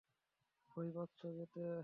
ভয় 0.71 0.89
পাচ্ছো 0.95 1.27
যেতে? 1.37 1.63